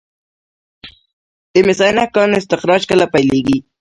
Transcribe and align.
د 1.53 1.55
مس 1.67 1.79
عینک 1.85 2.09
کان 2.15 2.29
استخراج 2.37 2.81
کله 2.89 3.05
پیلیږي؟ 3.13 3.57